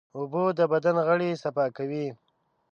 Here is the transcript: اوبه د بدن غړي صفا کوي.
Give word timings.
اوبه 0.17 0.43
د 0.57 0.59
بدن 0.73 0.95
غړي 1.07 1.29
صفا 1.43 1.65
کوي. 1.77 2.07